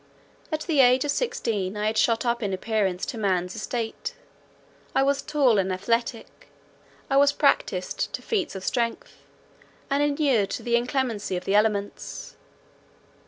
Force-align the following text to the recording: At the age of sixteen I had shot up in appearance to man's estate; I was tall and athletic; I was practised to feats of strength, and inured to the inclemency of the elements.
At 0.51 0.61
the 0.61 0.79
age 0.79 1.05
of 1.05 1.11
sixteen 1.11 1.77
I 1.77 1.85
had 1.85 1.95
shot 1.95 2.25
up 2.25 2.41
in 2.41 2.53
appearance 2.53 3.05
to 3.05 3.19
man's 3.19 3.55
estate; 3.55 4.15
I 4.95 5.03
was 5.03 5.21
tall 5.21 5.59
and 5.59 5.71
athletic; 5.71 6.47
I 7.07 7.17
was 7.17 7.31
practised 7.31 8.11
to 8.13 8.23
feats 8.23 8.55
of 8.55 8.63
strength, 8.63 9.17
and 9.91 10.01
inured 10.01 10.49
to 10.49 10.63
the 10.63 10.75
inclemency 10.75 11.37
of 11.37 11.45
the 11.45 11.53
elements. 11.53 12.35